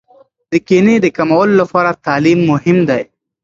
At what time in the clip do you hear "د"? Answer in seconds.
0.51-0.53, 1.03-1.07